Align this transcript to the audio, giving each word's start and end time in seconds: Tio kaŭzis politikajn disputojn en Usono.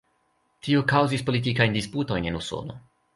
Tio 0.67 0.79
kaŭzis 0.91 1.23
politikajn 1.27 1.77
disputojn 1.79 2.29
en 2.31 2.39
Usono. 2.41 2.79